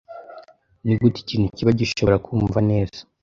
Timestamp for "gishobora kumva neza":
1.79-2.99